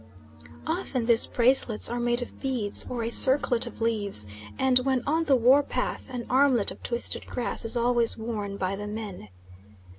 Often 0.65 1.05
these 1.05 1.27
bracelets 1.27 1.87
are 1.87 1.99
made 1.99 2.23
of 2.23 2.39
beads, 2.39 2.87
or 2.89 3.03
a 3.03 3.11
circlet 3.11 3.67
of 3.67 3.81
leaves, 3.81 4.25
and 4.57 4.79
when 4.79 5.03
on 5.05 5.25
the 5.25 5.35
war 5.35 5.61
path 5.61 6.07
an 6.09 6.25
armlet 6.27 6.71
of 6.71 6.81
twisted 6.81 7.27
grass 7.27 7.63
is 7.65 7.77
always 7.77 8.17
worn 8.17 8.57
by 8.57 8.75
the 8.75 8.87
men. 8.87 9.29